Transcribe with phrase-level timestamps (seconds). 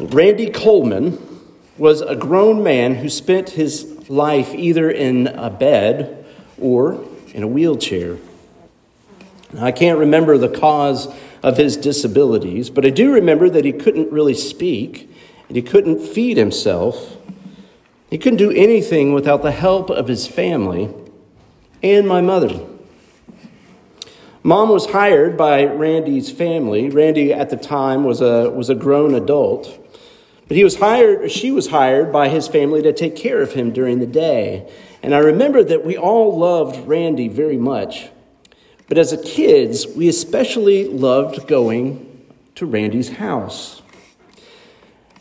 [0.00, 1.18] Randy Coleman
[1.76, 6.24] was a grown man who spent his life either in a bed
[6.58, 7.04] or
[7.34, 8.16] in a wheelchair.
[9.58, 11.06] I can't remember the cause
[11.42, 15.10] of his disabilities, but I do remember that he couldn't really speak
[15.48, 17.18] and he couldn't feed himself.
[18.08, 20.88] He couldn't do anything without the help of his family
[21.82, 22.58] and my mother.
[24.42, 26.88] Mom was hired by Randy's family.
[26.88, 29.76] Randy at the time was a, was a grown adult.
[30.50, 33.52] But he was hired, or she was hired by his family to take care of
[33.52, 34.68] him during the day.
[35.00, 38.08] And I remember that we all loved Randy very much.
[38.88, 43.80] But as a kids, we especially loved going to Randy's house.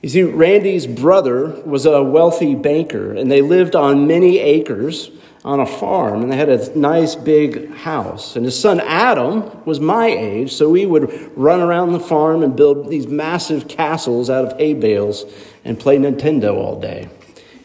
[0.02, 5.12] You see, Randy's brother was a wealthy banker, and they lived on many acres
[5.46, 8.36] on a farm, and they had a nice big house.
[8.36, 12.56] And his son Adam was my age, so we would run around the farm and
[12.56, 15.26] build these massive castles out of hay bales
[15.64, 17.10] and play Nintendo all day.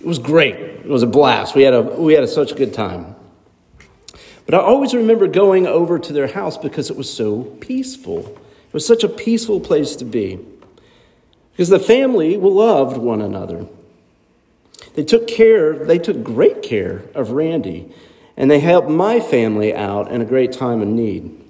[0.01, 0.55] It was great.
[0.55, 1.55] It was a blast.
[1.55, 3.17] We had a, we had a, such a good time.
[4.47, 8.21] But I always remember going over to their house because it was so peaceful.
[8.21, 10.39] It was such a peaceful place to be.
[11.53, 13.67] Because the family loved one another.
[14.95, 17.93] They took care, they took great care of Randy,
[18.37, 21.41] and they helped my family out in a great time of need.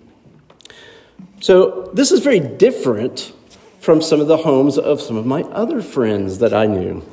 [1.41, 3.33] So, this is very different
[3.81, 7.05] from some of the homes of some of my other friends that I knew.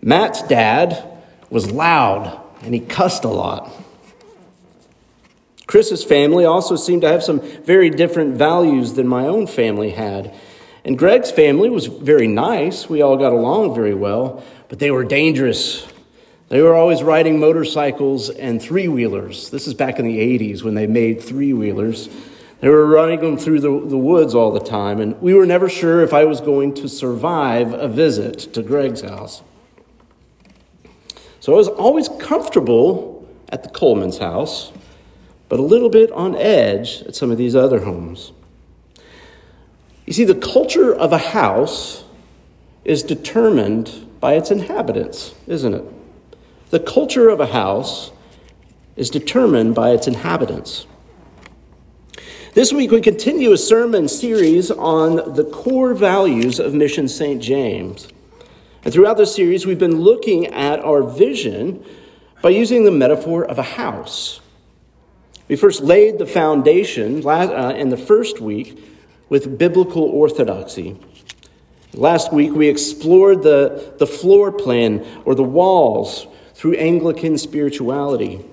[0.00, 1.04] Matt's dad
[1.50, 3.70] was loud and he cussed a lot.
[5.66, 10.34] Chris's family also seemed to have some very different values than my own family had.
[10.88, 12.88] And Greg's family was very nice.
[12.88, 15.86] We all got along very well, but they were dangerous.
[16.48, 19.50] They were always riding motorcycles and three wheelers.
[19.50, 22.08] This is back in the 80s when they made three wheelers.
[22.60, 25.68] They were running them through the, the woods all the time, and we were never
[25.68, 29.42] sure if I was going to survive a visit to Greg's house.
[31.40, 34.72] So I was always comfortable at the Coleman's house,
[35.50, 38.32] but a little bit on edge at some of these other homes.
[40.08, 42.02] You see, the culture of a house
[42.82, 45.84] is determined by its inhabitants, isn't it?
[46.70, 48.10] The culture of a house
[48.96, 50.86] is determined by its inhabitants.
[52.54, 57.42] This week, we continue a sermon series on the core values of Mission St.
[57.42, 58.08] James.
[58.84, 61.84] And throughout this series, we've been looking at our vision
[62.40, 64.40] by using the metaphor of a house.
[65.48, 68.82] We first laid the foundation uh, in the first week
[69.28, 70.96] with biblical orthodoxy.
[71.94, 78.44] Last week, we explored the, the floor plan or the walls through Anglican spirituality.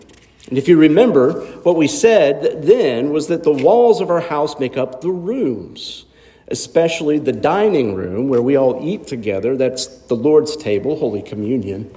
[0.47, 4.59] And if you remember, what we said then was that the walls of our house
[4.59, 6.05] make up the rooms,
[6.47, 9.57] especially the dining room where we all eat together.
[9.57, 11.93] That's the Lord's table, Holy Communion.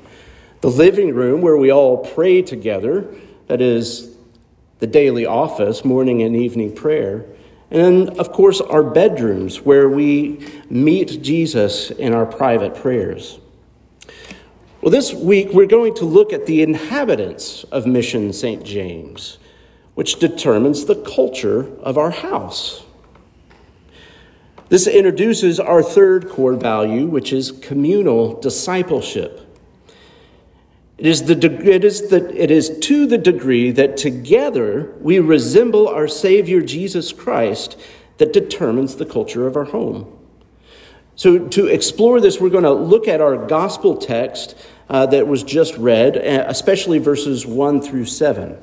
[0.60, 3.14] The living room where we all pray together.
[3.46, 4.16] That is
[4.78, 7.26] the daily office, morning and evening prayer.
[7.70, 13.38] And of course, our bedrooms where we meet Jesus in our private prayers.
[14.80, 18.64] Well, this week we're going to look at the inhabitants of Mission St.
[18.64, 19.38] James,
[19.94, 22.84] which determines the culture of our house.
[24.68, 29.47] This introduces our third core value, which is communal discipleship.
[30.98, 35.86] It is, the, it, is the, it is to the degree that together we resemble
[35.86, 37.78] our Savior Jesus Christ
[38.16, 40.12] that determines the culture of our home.
[41.14, 44.56] So, to explore this, we're going to look at our gospel text
[44.88, 48.56] uh, that was just read, uh, especially verses 1 through 7.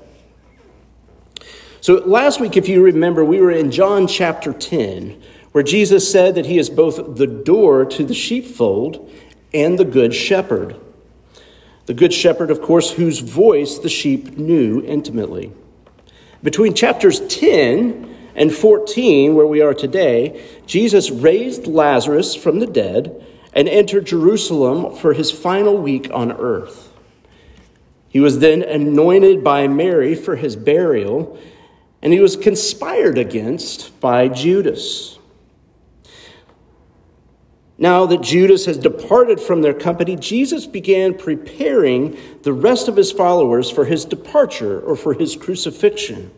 [1.80, 5.22] So, last week, if you remember, we were in John chapter 10,
[5.54, 9.10] where Jesus said that he is both the door to the sheepfold
[9.54, 10.78] and the good shepherd.
[11.86, 15.52] The Good Shepherd, of course, whose voice the sheep knew intimately.
[16.42, 23.24] Between chapters 10 and 14, where we are today, Jesus raised Lazarus from the dead
[23.54, 26.92] and entered Jerusalem for his final week on earth.
[28.10, 31.38] He was then anointed by Mary for his burial,
[32.02, 35.15] and he was conspired against by Judas.
[37.78, 43.12] Now that Judas has departed from their company, Jesus began preparing the rest of his
[43.12, 46.32] followers for his departure or for his crucifixion.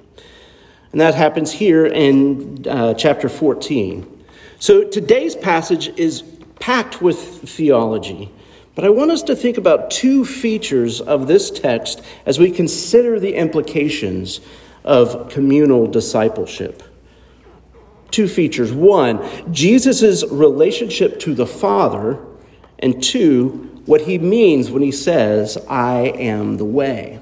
[0.91, 4.25] And that happens here in uh, chapter 14.
[4.59, 6.23] So today's passage is
[6.59, 8.31] packed with theology.
[8.73, 13.19] But I want us to think about two features of this text as we consider
[13.19, 14.39] the implications
[14.83, 16.81] of communal discipleship.
[18.11, 18.71] Two features.
[18.71, 19.21] One,
[19.51, 22.19] Jesus' relationship to the Father,
[22.79, 27.21] and two, what he means when he says, I am the way.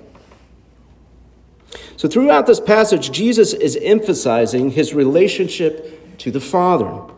[1.97, 7.13] So, throughout this passage, Jesus is emphasizing his relationship to the Father.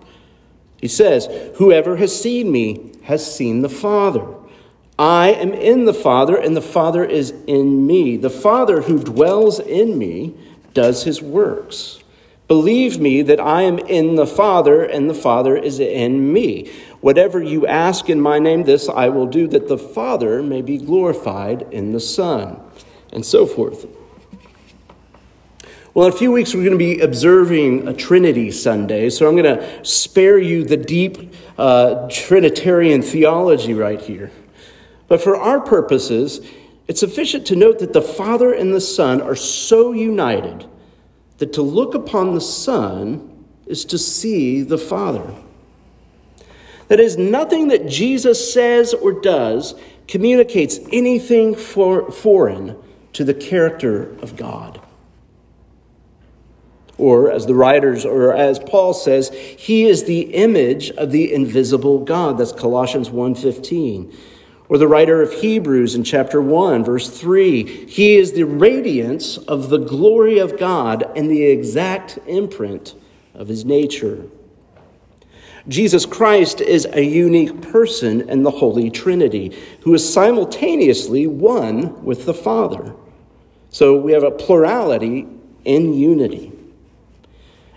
[0.80, 4.26] He says, Whoever has seen me has seen the Father.
[5.00, 8.18] I am in the Father, and the Father is in me.
[8.18, 10.36] The Father who dwells in me
[10.74, 12.00] does his works.
[12.48, 16.72] Believe me that I am in the Father, and the Father is in me.
[17.02, 20.78] Whatever you ask in my name, this I will do, that the Father may be
[20.78, 22.62] glorified in the Son,
[23.12, 23.86] and so forth.
[25.94, 29.36] Well, in a few weeks, we're going to be observing a Trinity Sunday, so I'm
[29.36, 34.32] going to spare you the deep uh, Trinitarian theology right here.
[35.10, 36.48] But for our purposes,
[36.88, 40.66] it's sufficient to note that the Father and the Son are so united
[41.38, 45.34] that to look upon the Son is to see the Father.
[46.88, 49.76] That is, nothing that Jesus says or does
[50.08, 52.78] communicates anything for, foreign
[53.14, 54.80] to the character of God.
[56.98, 62.04] Or, as the writers, or as Paul says, he is the image of the invisible
[62.04, 62.38] God.
[62.38, 64.16] That's Colossians 1.15.
[64.70, 69.70] Or the writer of Hebrews in chapter 1, verse 3 He is the radiance of
[69.70, 72.96] the glory of God and the exact imprint
[73.34, 74.26] of his nature.
[75.68, 82.26] Jesus Christ is a unique person in the Holy Trinity who is simultaneously one with
[82.26, 82.94] the Father.
[83.70, 85.28] So we have a plurality
[85.66, 86.54] in unity.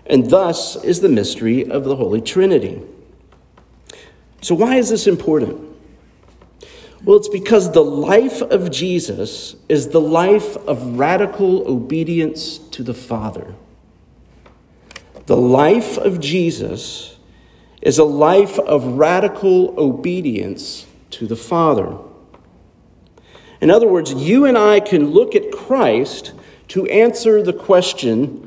[0.06, 2.80] And thus is the mystery of the Holy Trinity.
[4.40, 5.69] So, why is this important?
[7.04, 12.94] Well, it's because the life of Jesus is the life of radical obedience to the
[12.94, 13.54] Father.
[15.24, 17.16] The life of Jesus
[17.80, 21.96] is a life of radical obedience to the Father.
[23.62, 26.32] In other words, you and I can look at Christ
[26.68, 28.46] to answer the question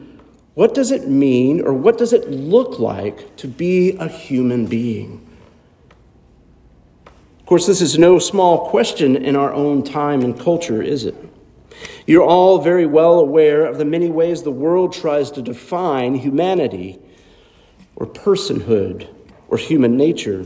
[0.54, 5.28] what does it mean or what does it look like to be a human being?
[7.44, 11.14] Of course, this is no small question in our own time and culture, is it?
[12.08, 17.00] You're all very well aware of the many ways the world tries to define humanity
[17.98, 19.10] or personhood
[19.50, 20.46] or human nature.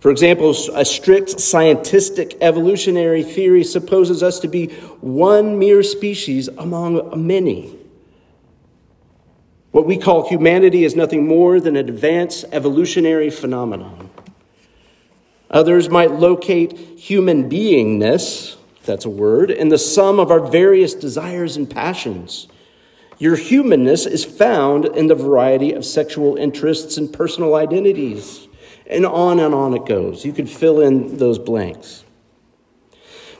[0.00, 4.70] For example, a strict scientific evolutionary theory supposes us to be
[5.00, 7.78] one mere species among many.
[9.70, 14.10] What we call humanity is nothing more than an advanced evolutionary phenomenon.
[15.50, 20.94] Others might locate human beingness, if that's a word, in the sum of our various
[20.94, 22.48] desires and passions.
[23.18, 28.46] Your humanness is found in the variety of sexual interests and personal identities.
[28.86, 30.24] And on and on it goes.
[30.24, 32.04] You could fill in those blanks.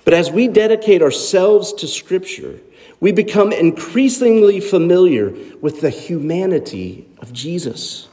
[0.04, 2.60] But as we dedicate ourselves to Scripture,
[3.00, 8.08] we become increasingly familiar with the humanity of Jesus,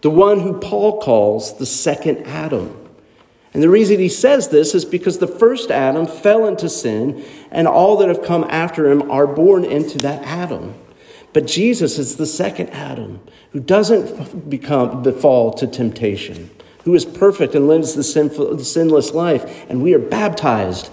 [0.00, 2.78] the one who Paul calls the second Adam.
[3.54, 7.68] And the reason he says this is because the first Adam fell into sin, and
[7.68, 10.74] all that have come after him are born into that Adam.
[11.32, 13.20] But Jesus is the second Adam
[13.52, 16.50] who doesn't become the fall to temptation,
[16.84, 20.90] who is perfect and lives the, sinful, the sinless life, and we are baptized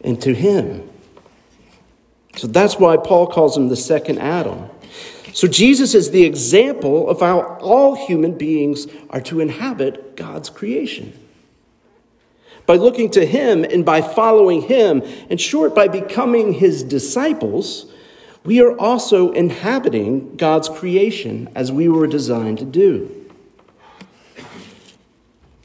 [0.00, 0.88] into him.
[2.36, 4.70] So that's why Paul calls him the second Adam.
[5.34, 11.12] So Jesus is the example of how all human beings are to inhabit God's creation.
[12.66, 17.86] By looking to him and by following him, in short, by becoming his disciples,
[18.44, 23.22] we are also inhabiting God's creation as we were designed to do.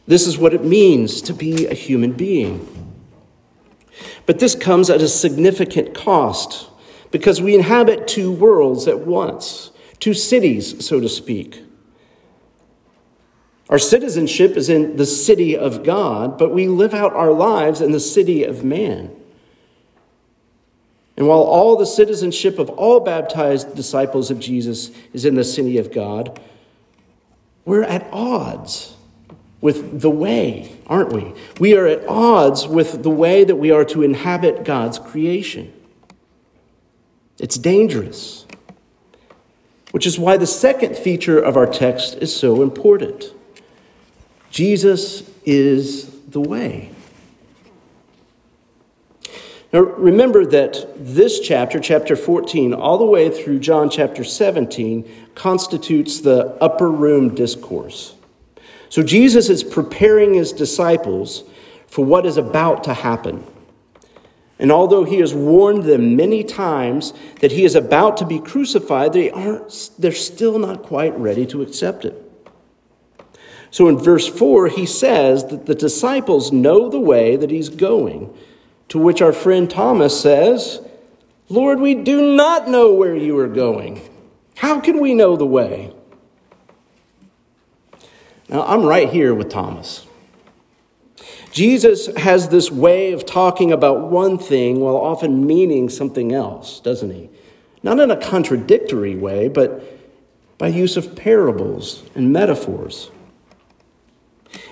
[0.05, 2.73] This is what it means to be a human being.
[4.25, 6.69] But this comes at a significant cost
[7.11, 11.63] because we inhabit two worlds at once, two cities, so to speak.
[13.69, 17.91] Our citizenship is in the city of God, but we live out our lives in
[17.91, 19.11] the city of man.
[21.17, 25.77] And while all the citizenship of all baptized disciples of Jesus is in the city
[25.79, 26.39] of God,
[27.65, 28.95] we're at odds
[29.59, 31.33] with the way, aren't we?
[31.59, 35.73] We are at odds with the way that we are to inhabit God's creation.
[37.39, 38.45] It's dangerous,
[39.91, 43.33] which is why the second feature of our text is so important.
[44.57, 46.89] Jesus is the way.
[49.71, 56.21] Now, remember that this chapter, chapter 14, all the way through John chapter 17, constitutes
[56.21, 58.15] the upper room discourse.
[58.89, 61.43] So Jesus is preparing his disciples
[61.85, 63.45] for what is about to happen.
[64.57, 69.13] And although he has warned them many times that he is about to be crucified,
[69.13, 72.26] they aren't, they're still not quite ready to accept it.
[73.71, 78.33] So in verse 4, he says that the disciples know the way that he's going,
[78.89, 80.81] to which our friend Thomas says,
[81.49, 84.01] Lord, we do not know where you are going.
[84.55, 85.93] How can we know the way?
[88.49, 90.05] Now, I'm right here with Thomas.
[91.51, 97.11] Jesus has this way of talking about one thing while often meaning something else, doesn't
[97.11, 97.29] he?
[97.83, 99.81] Not in a contradictory way, but
[100.57, 103.11] by use of parables and metaphors.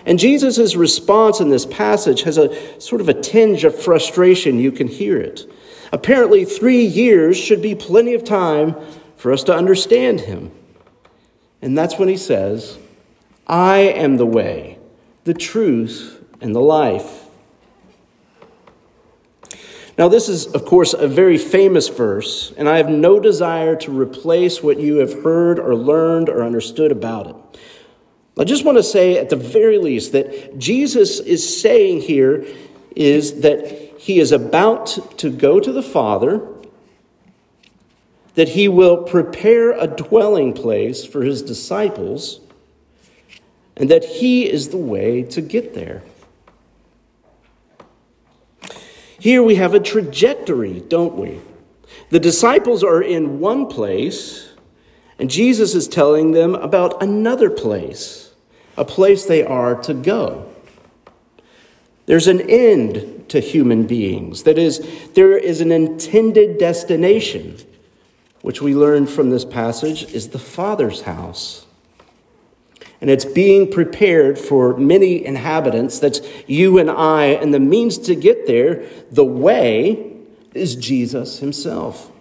[0.05, 4.59] And Jesus' response in this passage has a sort of a tinge of frustration.
[4.59, 5.49] You can hear it.
[5.91, 8.75] Apparently, three years should be plenty of time
[9.17, 10.51] for us to understand him.
[11.61, 12.77] And that's when he says,
[13.47, 14.77] I am the way,
[15.23, 17.23] the truth, and the life.
[19.97, 23.97] Now, this is, of course, a very famous verse, and I have no desire to
[23.97, 27.35] replace what you have heard or learned or understood about it.
[28.37, 32.45] I just want to say, at the very least, that Jesus is saying here
[32.95, 36.45] is that he is about to go to the Father,
[38.33, 42.41] that he will prepare a dwelling place for his disciples,
[43.77, 46.03] and that he is the way to get there.
[49.17, 51.39] Here we have a trajectory, don't we?
[52.09, 54.49] The disciples are in one place,
[55.17, 58.24] and Jesus is telling them about another place
[58.77, 60.51] a place they are to go.
[62.05, 64.43] There's an end to human beings.
[64.43, 67.57] That is, there is an intended destination,
[68.41, 71.65] which we learn from this passage is the Father's house.
[73.01, 75.99] And it's being prepared for many inhabitants.
[75.99, 77.25] That's you and I.
[77.25, 80.13] And the means to get there, the way,
[80.53, 82.11] is Jesus himself.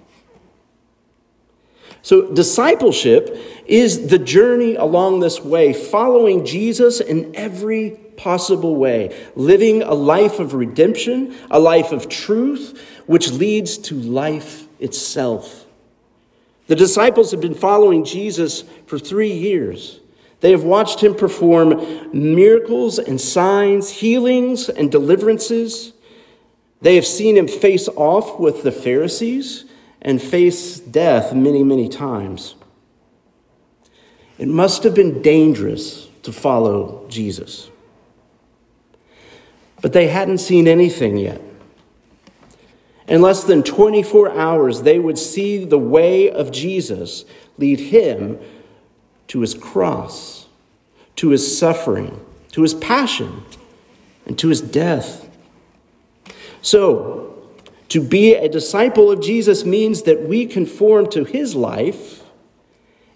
[2.05, 3.35] So, discipleship
[3.65, 10.39] is the journey along this way, following Jesus in every possible way, living a life
[10.39, 15.65] of redemption, a life of truth, which leads to life itself.
[16.67, 19.99] The disciples have been following Jesus for three years.
[20.41, 25.95] They have watched him perform miracles and signs, healings and deliverances.
[26.83, 29.64] They have seen him face off with the Pharisees
[30.05, 32.55] and face death many, many times.
[34.39, 37.71] It must have been dangerous to follow Jesus.
[39.81, 41.41] But they hadn't seen anything yet.
[43.07, 47.25] In less than 24 hours, they would see the way of Jesus
[47.59, 48.39] lead him
[49.29, 50.47] to his cross,
[51.17, 52.19] to his suffering,
[52.53, 53.43] to his passion,
[54.27, 55.29] and to his death.
[56.63, 57.24] So,
[57.89, 62.25] to be a disciple of Jesus means that we conform to his life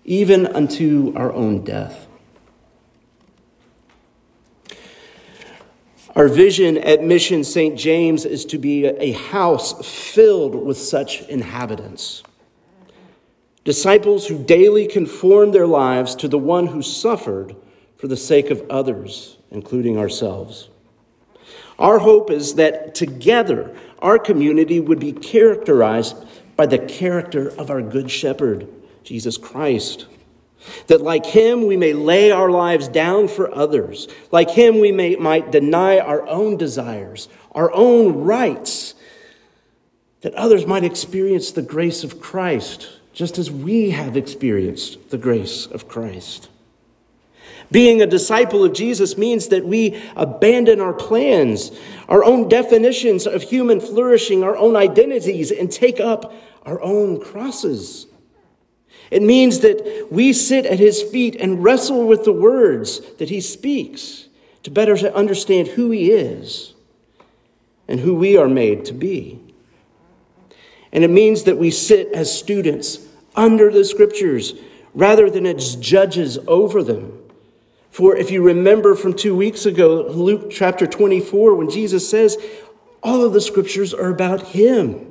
[0.05, 2.07] even unto our own death.
[6.17, 7.79] Our vision at Mission St.
[7.79, 12.23] James is to be a house filled with such inhabitants.
[13.63, 17.55] Disciples who daily conform their lives to the one who suffered
[17.97, 20.71] for the sake of others, including ourselves.
[21.79, 26.17] Our hope is that together our community would be characterized
[26.57, 28.69] by the character of our Good Shepherd,
[29.05, 30.07] Jesus Christ.
[30.89, 34.09] That like him, we may lay our lives down for others.
[34.33, 38.95] Like him, we may, might deny our own desires, our own rights,
[40.23, 45.67] that others might experience the grace of Christ, just as we have experienced the grace
[45.67, 46.49] of Christ.
[47.71, 51.71] Being a disciple of Jesus means that we abandon our plans,
[52.09, 56.33] our own definitions of human flourishing, our own identities, and take up
[56.65, 58.07] our own crosses.
[59.11, 63.41] It means that we sit at his feet and wrestle with the words that he
[63.41, 64.29] speaks
[64.63, 66.75] to better understand who he is
[67.87, 69.41] and who we are made to be.
[70.93, 74.55] And it means that we sit as students under the scriptures
[74.95, 77.19] rather than as judges over them
[77.91, 82.37] for if you remember from two weeks ago, Luke chapter 24, when Jesus says,
[83.03, 85.09] all of the scriptures are about him.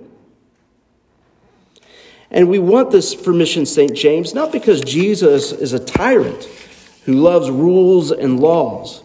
[2.29, 3.95] And we want this for Mission St.
[3.95, 6.43] James, not because Jesus is a tyrant
[7.05, 9.01] who loves rules and laws,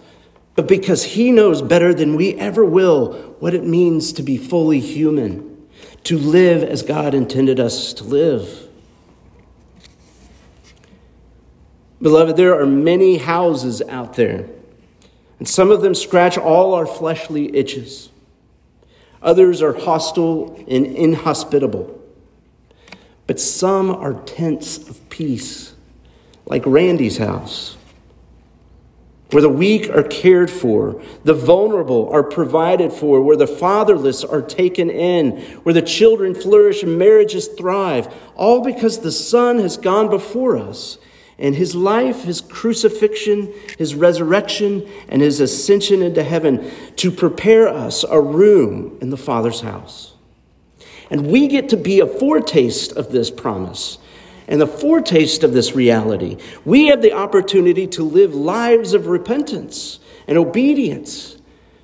[0.56, 4.80] but because He knows better than we ever will what it means to be fully
[4.80, 5.66] human,
[6.04, 8.68] to live as God intended us to live.
[12.02, 14.48] Beloved, there are many houses out there,
[15.38, 18.10] and some of them scratch all our fleshly itches.
[19.22, 22.00] Others are hostile and inhospitable.
[23.28, 25.74] But some are tents of peace,
[26.44, 27.76] like Randy's house,
[29.30, 34.42] where the weak are cared for, the vulnerable are provided for, where the fatherless are
[34.42, 40.10] taken in, where the children flourish and marriages thrive, all because the Son has gone
[40.10, 40.98] before us
[41.38, 48.04] and his life, his crucifixion, his resurrection, and his ascension into heaven to prepare us
[48.04, 50.14] a room in the Father's house.
[51.10, 53.98] And we get to be a foretaste of this promise
[54.48, 56.36] and the foretaste of this reality.
[56.64, 61.36] We have the opportunity to live lives of repentance and obedience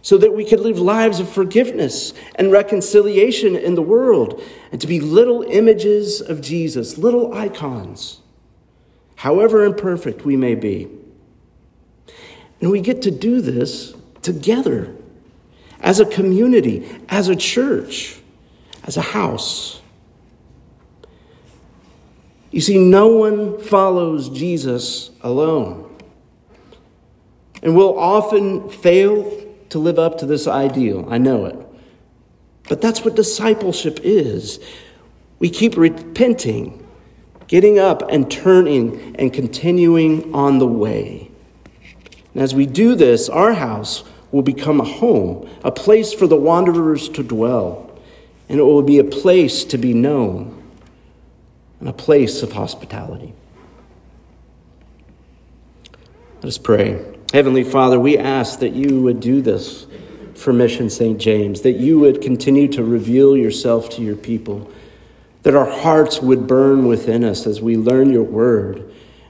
[0.03, 4.87] so that we could live lives of forgiveness and reconciliation in the world and to
[4.87, 8.21] be little images of Jesus, little icons
[9.19, 10.89] however imperfect we may be.
[12.61, 14.95] And we get to do this together
[15.81, 18.21] as a community, as a church,
[18.85, 19.81] as a house.
[22.53, 25.97] You see, no one follows Jesus alone.
[27.61, 31.09] And we'll often fail to live up to this ideal.
[31.11, 31.57] I know it.
[32.69, 34.61] But that's what discipleship is.
[35.41, 36.85] We keep repenting
[37.49, 41.31] getting up and turning and continuing on the way.
[42.35, 46.37] And as we do this, our house will become a home, a place for the
[46.37, 47.91] wanderers to dwell,
[48.49, 50.63] and it will be a place to be known,
[51.81, 53.33] and a place of hospitality.
[56.37, 57.05] Let us pray.
[57.33, 59.87] Heavenly Father, we ask that you would do this
[60.35, 61.19] for Mission St.
[61.19, 64.71] James, that you would continue to reveal yourself to your people
[65.49, 68.81] that our hearts would burn within us as we learn your word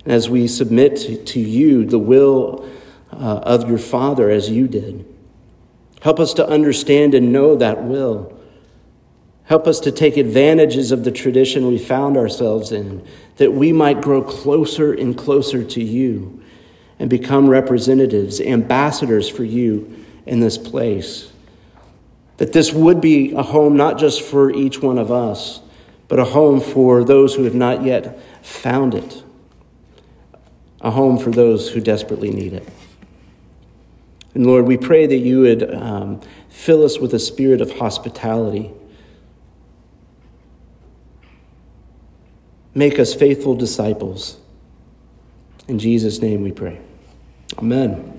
[0.05, 2.69] and as we submit to, you the will
[3.13, 5.07] uh, of your Father as you did.
[6.01, 8.37] Help us to understand and know that will.
[9.45, 14.01] Help us to take advantages of the tradition we found ourselves in, that we might
[14.01, 16.43] grow closer and closer to you
[16.99, 21.31] and become representatives, ambassadors for you in this place.
[22.39, 25.61] That this would be a home not just for each one of us
[26.09, 29.23] but a home for those who have not yet found it,
[30.81, 32.67] a home for those who desperately need it.
[34.35, 38.73] And Lord, we pray that you would um, fill us with a spirit of hospitality.
[42.75, 44.39] Make us faithful disciples.
[45.67, 46.81] In Jesus' name we pray.
[47.59, 48.18] Amen.